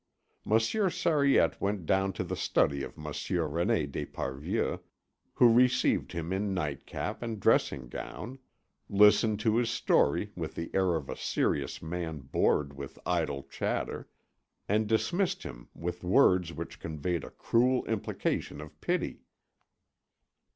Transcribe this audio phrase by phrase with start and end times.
[0.43, 4.79] Monsieur Sariette went down to the study of Monsieur René d'Esparvieu,
[5.35, 8.39] who received him in nightcap and dressing gown,
[8.89, 14.09] listened to his story with the air of a serious man bored with idle chatter,
[14.67, 19.21] and dismissed him with words which conveyed a cruel implication of pity.